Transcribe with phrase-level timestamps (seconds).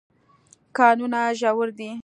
[0.77, 1.91] کانونه ژور دي.